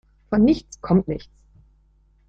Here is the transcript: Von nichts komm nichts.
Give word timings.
Von 0.31 0.45
nichts 0.45 0.81
komm 0.81 1.03
nichts. 1.05 1.31